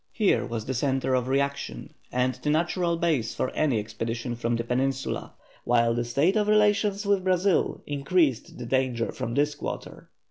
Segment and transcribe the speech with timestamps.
[0.13, 4.63] Here was the centre of reaction and the natural base for any expedition from the
[4.63, 10.09] Peninsula, while the state of relations with Brazil increased the danger from this quarter.